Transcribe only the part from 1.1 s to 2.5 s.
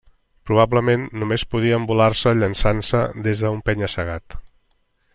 només podia envolar-se